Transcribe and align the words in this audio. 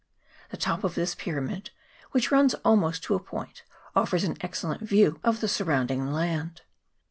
The 0.49 0.57
top 0.57 0.83
of 0.83 0.95
this 0.95 1.13
pyramid, 1.13 1.69
which 2.09 2.31
runs 2.31 2.55
almost 2.65 3.03
to 3.03 3.13
a 3.13 3.19
point, 3.19 3.61
offers 3.95 4.23
an 4.23 4.35
excellent 4.41 4.81
view 4.81 5.19
of 5.23 5.41
the 5.41 5.47
sur 5.47 5.65
rounding 5.65 6.07
land. 6.11 6.61